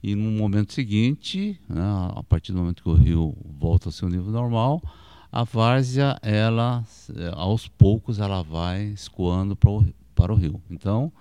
e 0.01 0.15
no 0.15 0.31
momento 0.31 0.71
seguinte, 0.71 1.59
né, 1.67 1.81
a 2.15 2.23
partir 2.23 2.53
do 2.53 2.59
momento 2.59 2.83
que 2.83 2.89
o 2.89 2.93
rio 2.93 3.35
volta 3.59 3.89
ao 3.89 3.91
seu 3.91 4.07
nível 4.07 4.31
normal, 4.31 4.81
a 5.29 5.43
várzea, 5.43 6.17
ela, 6.21 6.85
eh, 7.13 7.31
aos 7.33 7.67
poucos, 7.67 8.19
ela 8.19 8.41
vai 8.41 8.85
escoando 8.85 9.55
para 9.55 9.69
o, 9.69 9.85
para 10.15 10.31
o 10.31 10.35
rio. 10.35 10.61
Então, 10.69 11.11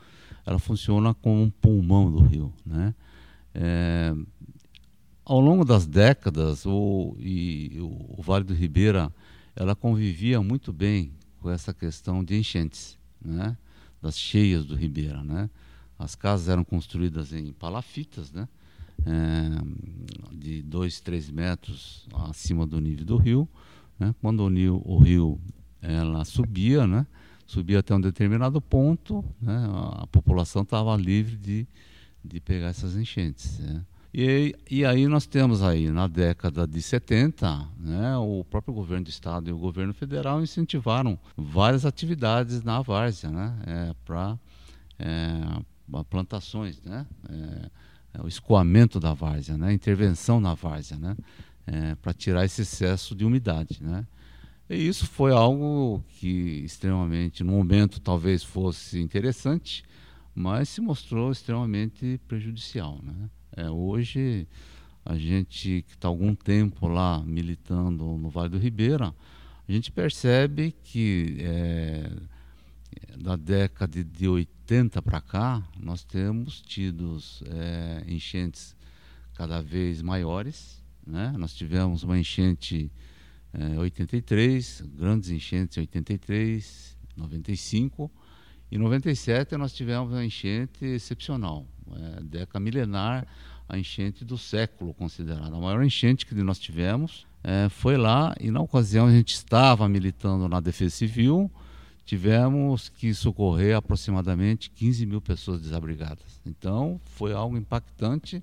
ela 0.45 0.59
funciona 0.59 1.13
como 1.15 1.43
um 1.43 1.51
pulmão 1.51 2.13
do 2.13 2.21
rio, 2.21 2.53
né? 2.65 2.95
É, 3.59 4.15
ao 5.25 5.41
longo 5.41 5.65
das 5.65 5.87
décadas, 5.87 6.67
o, 6.67 7.17
e, 7.19 7.79
o, 7.81 8.23
Vale 8.23 8.45
do 8.45 8.53
Ribeira, 8.53 9.11
ela 9.55 9.75
convivia 9.75 10.43
muito 10.43 10.75
bem 10.75 11.11
com 11.41 11.51
essa 11.51 11.73
questão 11.73 12.23
de 12.23 12.37
enchentes, 12.37 12.99
né? 13.19 13.57
Das 14.03 14.19
cheias 14.19 14.67
do 14.67 14.75
Ribeira, 14.75 15.25
né? 15.25 15.49
As 15.99 16.15
casas 16.15 16.51
eram 16.51 16.63
construídas 16.63 17.33
em 17.33 17.51
palafitas, 17.53 18.31
né? 18.31 18.47
É, 19.07 20.35
de 20.37 20.63
2, 20.63 21.01
3 21.01 21.31
metros 21.31 22.07
acima 22.29 22.67
do 22.67 22.79
nível 22.79 23.07
do 23.07 23.17
rio, 23.17 23.49
né? 23.99 24.15
Quando 24.21 24.43
o 24.43 24.49
rio, 24.49 24.83
o 24.85 24.99
rio 24.99 25.41
ela 25.81 26.27
subia, 26.27 26.87
né? 26.87 27.07
subia 27.47 27.79
até 27.79 27.95
um 27.95 28.01
determinado 28.01 28.61
ponto, 28.61 29.25
né? 29.41 29.67
a 29.95 30.07
população 30.09 30.63
estava 30.63 30.97
livre 30.97 31.37
de, 31.37 31.67
de 32.27 32.41
pegar 32.41 32.69
essas 32.69 32.97
enchentes. 32.97 33.59
Né? 33.59 33.83
E, 34.19 34.57
e 34.71 34.85
aí 34.85 35.07
nós 35.07 35.27
temos 35.27 35.63
aí, 35.63 35.91
na 35.91 36.07
década 36.07 36.67
de 36.67 36.81
70, 36.81 37.69
né, 37.79 38.17
o 38.17 38.45
próprio 38.45 38.73
governo 38.73 39.05
do 39.05 39.11
estado 39.11 39.51
e 39.51 39.53
o 39.53 39.59
governo 39.59 39.93
federal 39.93 40.43
incentivaram 40.43 41.19
várias 41.37 41.85
atividades 41.85 42.63
na 42.63 42.81
várzea, 42.81 43.31
né, 43.31 43.55
é, 43.67 43.95
para 44.07 44.39
é, 44.99 45.63
plantações, 46.09 46.81
né, 46.83 47.07
é, 47.29 47.71
é, 48.15 48.23
o 48.23 48.27
escoamento 48.27 48.99
da 48.99 49.13
várzea, 49.13 49.59
né, 49.59 49.73
intervenção 49.73 50.41
na 50.41 50.55
várzea, 50.55 50.97
né, 50.97 51.15
é, 51.67 51.95
para 51.97 52.15
tirar 52.15 52.45
esse 52.45 52.63
excesso 52.63 53.15
de 53.15 53.25
umidade, 53.25 53.79
né? 53.83 54.07
E 54.69 54.89
isso 54.89 55.07
foi 55.07 55.33
algo 55.33 56.03
que 56.19 56.65
extremamente, 56.65 57.45
no 57.45 57.53
momento 57.53 58.01
talvez 58.01 58.43
fosse 58.43 58.99
interessante, 59.01 59.85
mas 60.37 60.69
se 60.69 60.83
mostrou 60.83 61.33
extremamente 61.33 62.21
prejudicial, 62.29 63.01
né? 63.03 63.31
É, 63.57 63.71
hoje 63.71 64.47
a 65.03 65.17
gente 65.17 65.83
que 65.89 65.95
está 65.95 66.09
algum 66.09 66.35
tempo 66.35 66.87
lá 66.87 67.23
militando 67.25 68.05
no 68.19 68.29
Vale 68.29 68.51
do 68.51 68.59
Ribeira, 68.59 69.15
a 69.67 69.73
gente 69.73 69.91
percebe 69.91 70.77
que 70.85 71.39
é, 71.41 72.13
da 73.17 73.35
década 73.35 74.05
de 74.05 74.29
80 74.29 75.01
para 75.01 75.23
cá, 75.23 75.67
nós 75.81 76.05
temos 76.05 76.61
tido 76.61 77.17
é, 77.47 78.05
enchentes 78.07 78.77
cada 79.33 79.63
vez 79.63 80.03
maiores, 80.03 80.85
né? 81.07 81.33
Nós 81.39 81.55
tivemos 81.55 82.03
uma 82.03 82.19
enchente 82.19 82.93
em 83.55 83.75
é, 83.75 83.79
83, 83.79 84.83
grandes 84.99 85.31
enchentes 85.31 85.79
em 85.79 85.81
83, 85.81 86.95
95 87.17 88.13
e 88.71 88.79
97 88.79 89.57
nós 89.57 89.73
tivemos 89.73 90.13
uma 90.13 90.25
enchente 90.25 90.85
excepcional, 90.85 91.67
é, 91.93 92.23
década 92.23 92.61
milenar, 92.61 93.27
a 93.69 93.79
enchente 93.79 94.25
do 94.25 94.39
século 94.39 94.95
considerada. 94.95 95.57
A 95.57 95.61
maior 95.61 95.83
enchente 95.85 96.25
que 96.25 96.35
nós 96.35 96.59
tivemos 96.59 97.27
é, 97.43 97.69
foi 97.69 97.97
lá 97.97 98.35
e 98.41 98.51
na 98.51 98.61
ocasião 98.61 99.07
a 99.07 99.11
gente 99.11 99.35
estava 99.35 99.89
militando 99.89 100.49
na 100.49 100.61
Defesa 100.61 100.95
Civil, 100.95 101.51
tivemos 102.05 102.89
que 102.89 103.13
socorrer 103.13 103.77
aproximadamente 103.77 104.71
15 104.71 105.07
mil 105.07 105.21
pessoas 105.21 105.61
desabrigadas. 105.61 106.41
Então 106.45 107.01
foi 107.05 107.33
algo 107.33 107.57
impactante 107.57 108.43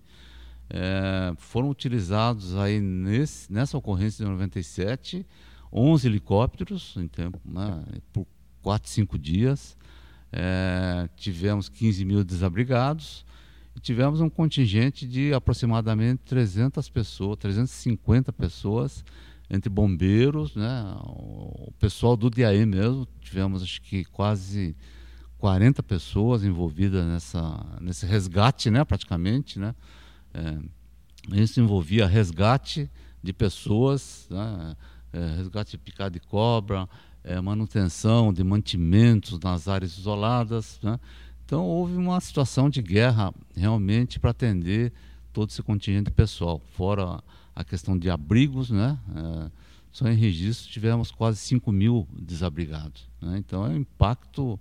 é, 0.69 1.33
foram 1.37 1.69
utilizados 1.69 2.55
aí 2.55 2.79
nesse, 2.79 3.51
nessa 3.51 3.77
ocorrência 3.77 4.25
de 4.25 4.31
97 4.31 5.25
11 5.71 6.07
helicópteros 6.07 6.95
em 6.97 7.07
tempo, 7.07 7.39
né, 7.45 7.83
por 8.11 8.25
4, 8.61 8.89
5 8.89 9.17
dias. 9.17 9.77
É, 10.35 11.07
tivemos 11.15 11.69
15 11.69 12.03
mil 12.03 12.23
desabrigados 12.23 13.23
e 13.75 13.79
tivemos 13.79 14.19
um 14.19 14.27
contingente 14.27 15.07
de 15.07 15.31
aproximadamente 15.31 16.21
300 16.25 16.89
pessoas, 16.89 17.37
350 17.37 18.33
pessoas, 18.33 19.05
entre 19.47 19.69
bombeiros, 19.69 20.55
né, 20.55 20.95
o 21.03 21.71
pessoal 21.79 22.17
do 22.17 22.31
DIAE 22.31 22.65
mesmo, 22.65 23.07
tivemos 23.21 23.61
acho 23.61 23.79
que 23.83 24.03
quase 24.05 24.75
40 25.37 25.83
pessoas 25.83 26.43
envolvidas 26.43 27.05
nessa, 27.05 27.63
nesse 27.79 28.07
resgate, 28.07 28.71
né, 28.71 28.83
praticamente, 28.83 29.59
né, 29.59 29.75
é, 30.33 30.57
isso 31.39 31.59
envolvia 31.59 32.07
resgate 32.07 32.89
de 33.21 33.31
pessoas, 33.31 34.27
né, 34.31 34.75
é, 35.11 35.35
resgate 35.35 35.71
de 35.71 35.77
picada 35.77 36.09
de 36.09 36.19
cobra, 36.19 36.89
é, 37.23 37.39
manutenção 37.39 38.33
de 38.33 38.43
mantimentos 38.43 39.39
nas 39.39 39.67
áreas 39.67 39.97
isoladas. 39.97 40.79
Né? 40.81 40.99
Então 41.45 41.65
houve 41.65 41.95
uma 41.95 42.19
situação 42.19 42.69
de 42.69 42.81
guerra 42.81 43.33
realmente 43.55 44.19
para 44.19 44.31
atender 44.31 44.93
todo 45.31 45.49
esse 45.49 45.63
contingente 45.63 46.11
pessoal, 46.11 46.61
fora 46.75 47.23
a 47.55 47.63
questão 47.63 47.97
de 47.97 48.09
abrigos, 48.09 48.69
né? 48.69 48.97
É, 49.15 49.51
só 49.91 50.07
em 50.07 50.15
registro 50.15 50.71
tivemos 50.71 51.11
quase 51.11 51.37
5 51.37 51.71
mil 51.71 52.07
desabrigados. 52.11 53.07
Né? 53.21 53.37
Então 53.37 53.65
é 53.65 53.69
um 53.69 53.77
impacto, 53.77 54.59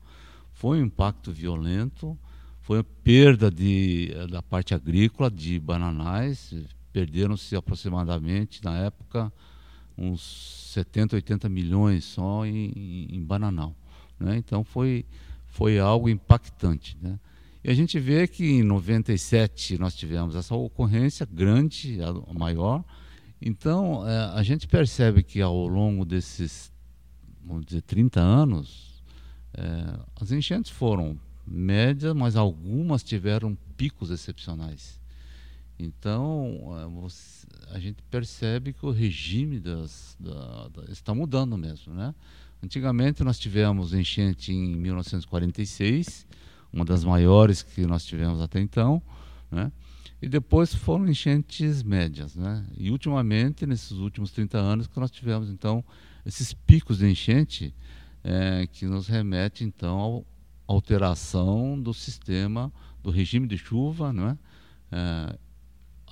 foi 0.52 0.80
um 0.80 0.84
impacto 0.84 1.32
violento 1.32 2.18
foi 2.62 2.78
a 2.78 2.84
perda 2.84 3.50
de, 3.50 4.14
da 4.30 4.40
parte 4.40 4.72
agrícola 4.72 5.30
de 5.30 5.58
bananais, 5.58 6.54
perderam-se 6.92 7.56
aproximadamente, 7.56 8.62
na 8.64 8.78
época, 8.78 9.32
uns 9.96 10.70
70, 10.72 11.16
80 11.16 11.48
milhões 11.48 12.04
só 12.04 12.44
em, 12.46 13.06
em 13.10 13.22
bananal. 13.22 13.74
Né? 14.18 14.36
Então 14.36 14.64
foi, 14.64 15.04
foi 15.46 15.78
algo 15.78 16.08
impactante. 16.08 16.96
Né? 17.00 17.18
E 17.64 17.70
a 17.70 17.74
gente 17.74 17.98
vê 17.98 18.26
que 18.26 18.44
em 18.44 18.62
97 18.62 19.78
nós 19.78 19.94
tivemos 19.94 20.34
essa 20.34 20.54
ocorrência 20.54 21.26
grande, 21.30 21.98
a 22.02 22.34
maior. 22.34 22.84
Então, 23.40 24.06
é, 24.08 24.38
a 24.38 24.42
gente 24.42 24.66
percebe 24.66 25.22
que 25.22 25.40
ao 25.40 25.66
longo 25.66 26.04
desses, 26.04 26.72
vamos 27.44 27.66
dizer, 27.66 27.82
30 27.82 28.20
anos, 28.20 29.02
é, 29.54 29.98
as 30.20 30.32
enchentes 30.32 30.70
foram 30.70 31.18
médias, 31.46 32.14
mas 32.14 32.36
algumas 32.36 33.02
tiveram 33.02 33.56
picos 33.76 34.10
excepcionais. 34.10 35.01
Então, 35.84 36.60
você, 37.00 37.46
a 37.70 37.78
gente 37.78 38.02
percebe 38.10 38.72
que 38.72 38.86
o 38.86 38.90
regime 38.90 39.58
das, 39.58 40.16
da, 40.18 40.68
da, 40.68 40.84
está 40.92 41.14
mudando 41.14 41.58
mesmo. 41.58 41.92
Né? 41.92 42.14
Antigamente, 42.62 43.24
nós 43.24 43.38
tivemos 43.38 43.92
enchente 43.92 44.52
em 44.52 44.76
1946, 44.76 46.26
uma 46.72 46.84
das 46.84 47.04
maiores 47.04 47.62
que 47.62 47.84
nós 47.84 48.04
tivemos 48.04 48.40
até 48.40 48.60
então, 48.60 49.02
né? 49.50 49.70
E 50.22 50.28
depois 50.28 50.72
foram 50.72 51.08
enchentes 51.08 51.82
médias, 51.82 52.36
né? 52.36 52.64
E 52.78 52.92
ultimamente, 52.92 53.66
nesses 53.66 53.90
últimos 53.90 54.30
30 54.30 54.56
anos, 54.56 54.86
que 54.86 55.00
nós 55.00 55.10
tivemos 55.10 55.50
então 55.50 55.84
esses 56.24 56.54
picos 56.54 56.98
de 56.98 57.10
enchente 57.10 57.74
é, 58.22 58.68
que 58.68 58.86
nos 58.86 59.08
remete 59.08 59.64
então 59.64 60.24
à 60.68 60.72
alteração 60.72 61.78
do 61.78 61.92
sistema 61.92 62.72
do 63.02 63.10
regime 63.10 63.48
de 63.48 63.58
chuva, 63.58 64.12
não 64.12 64.28
é? 64.28 64.38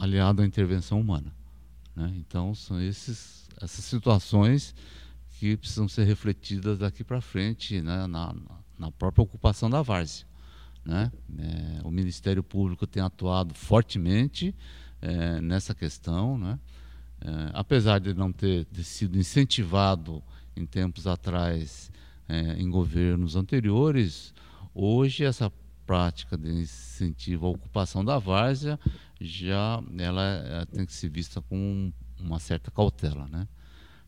Aliado 0.00 0.40
à 0.40 0.46
intervenção 0.46 0.98
humana. 0.98 1.30
Né? 1.94 2.14
Então 2.16 2.54
são 2.54 2.80
esses, 2.80 3.46
essas 3.60 3.84
situações 3.84 4.74
que 5.38 5.56
precisam 5.58 5.86
ser 5.86 6.04
refletidas 6.04 6.78
daqui 6.78 7.04
para 7.04 7.20
frente 7.20 7.82
né? 7.82 8.06
na, 8.06 8.34
na 8.78 8.90
própria 8.90 9.22
ocupação 9.22 9.68
da 9.68 9.82
várzea. 9.82 10.26
Né? 10.84 11.12
É, 11.38 11.80
o 11.84 11.90
Ministério 11.90 12.42
Público 12.42 12.86
tem 12.86 13.02
atuado 13.02 13.52
fortemente 13.52 14.54
é, 15.02 15.38
nessa 15.42 15.74
questão, 15.74 16.38
né? 16.38 16.58
é, 17.20 17.50
apesar 17.52 18.00
de 18.00 18.14
não 18.14 18.32
ter, 18.32 18.64
ter, 18.64 18.84
sido 18.84 19.18
incentivado 19.18 20.22
em 20.56 20.64
tempos 20.64 21.06
atrás 21.06 21.92
é, 22.26 22.54
em 22.54 22.70
governos 22.70 23.36
anteriores, 23.36 24.32
hoje 24.74 25.24
essa 25.24 25.52
prática 25.90 26.38
de 26.38 26.48
incentivo 26.48 27.46
à 27.46 27.48
ocupação 27.48 28.04
da 28.04 28.16
várzea 28.16 28.78
já 29.20 29.82
ela 29.98 30.22
é, 30.22 30.64
tem 30.66 30.86
que 30.86 30.92
ser 30.92 31.08
vista 31.08 31.42
com 31.42 31.92
uma 32.20 32.38
certa 32.38 32.70
cautela, 32.70 33.26
né? 33.26 33.48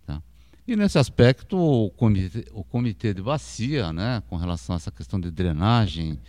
Tá? 0.06 0.22
E 0.64 0.76
nesse 0.76 0.96
aspecto 0.96 1.58
o 1.58 1.90
comitê, 1.90 2.44
o 2.52 2.62
comitê 2.62 3.12
de 3.12 3.20
bacia, 3.20 3.92
né, 3.92 4.22
com 4.28 4.36
relação 4.36 4.74
a 4.74 4.76
essa 4.76 4.92
questão 4.92 5.18
de 5.18 5.28
drenagem 5.28 6.20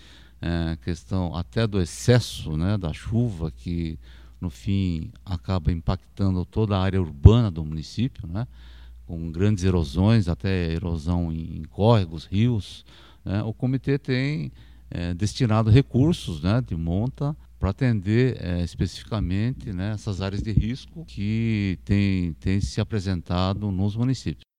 é, 0.42 0.76
questão 0.78 1.36
até 1.36 1.68
do 1.68 1.80
excesso 1.80 2.58
né, 2.58 2.76
da 2.76 2.92
chuva, 2.92 3.52
que 3.52 4.00
no 4.42 4.50
fim 4.50 5.12
acaba 5.24 5.72
impactando 5.72 6.44
toda 6.46 6.76
a 6.76 6.82
área 6.82 7.00
urbana 7.00 7.52
do 7.52 7.64
município, 7.64 8.28
né, 8.28 8.48
com 9.06 9.32
grandes 9.32 9.64
erosões, 9.64 10.28
até 10.28 10.74
erosão 10.74 11.32
em 11.32 11.62
córregos, 11.66 12.26
rios. 12.26 12.84
Né, 13.24 13.44
o 13.44 13.54
comitê 13.54 14.00
tem 14.00 14.52
é, 14.94 15.14
destinado 15.14 15.72
recursos 15.72 16.42
né, 16.42 16.62
de 16.62 16.76
monta 16.76 17.36
para 17.60 17.72
atender 17.72 18.38
é, 18.40 18.64
especificamente 18.64 19.74
né, 19.74 19.94
essas 19.94 20.22
áreas 20.22 20.44
de 20.44 20.52
risco 20.52 21.04
que 21.06 21.80
têm 21.84 22.34
tem 22.34 22.62
se 22.62 22.80
apresentado 22.80 23.72
nos 23.72 23.96
municípios. 23.96 24.53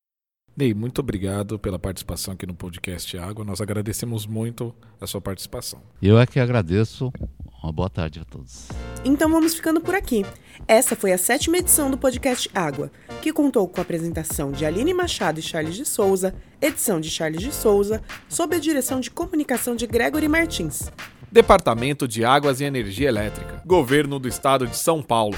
Ney, 0.56 0.72
muito 0.72 1.00
obrigado 1.00 1.58
pela 1.58 1.80
participação 1.80 2.32
aqui 2.32 2.46
no 2.46 2.54
podcast 2.54 3.18
Água. 3.18 3.44
Nós 3.44 3.60
agradecemos 3.60 4.24
muito 4.24 4.72
a 5.00 5.06
sua 5.06 5.20
participação. 5.20 5.82
Eu 6.00 6.16
é 6.16 6.24
que 6.26 6.38
agradeço. 6.38 7.12
Uma 7.60 7.72
boa 7.72 7.90
tarde 7.90 8.20
a 8.20 8.24
todos. 8.24 8.68
Então 9.04 9.28
vamos 9.28 9.54
ficando 9.54 9.80
por 9.80 9.96
aqui. 9.96 10.24
Essa 10.68 10.94
foi 10.94 11.12
a 11.12 11.18
sétima 11.18 11.56
edição 11.58 11.90
do 11.90 11.98
podcast 11.98 12.48
Água, 12.54 12.92
que 13.20 13.32
contou 13.32 13.66
com 13.66 13.80
a 13.80 13.82
apresentação 13.82 14.52
de 14.52 14.64
Aline 14.64 14.94
Machado 14.94 15.40
e 15.40 15.42
Charles 15.42 15.74
de 15.74 15.84
Souza, 15.84 16.32
edição 16.62 17.00
de 17.00 17.10
Charles 17.10 17.42
de 17.42 17.52
Souza, 17.52 18.00
sob 18.28 18.54
a 18.54 18.60
direção 18.60 19.00
de 19.00 19.10
comunicação 19.10 19.74
de 19.74 19.88
Gregory 19.88 20.28
Martins. 20.28 20.88
Departamento 21.32 22.06
de 22.06 22.24
Águas 22.24 22.60
e 22.60 22.64
Energia 22.64 23.08
Elétrica, 23.08 23.60
Governo 23.66 24.20
do 24.20 24.28
Estado 24.28 24.68
de 24.68 24.76
São 24.76 25.02
Paulo. 25.02 25.36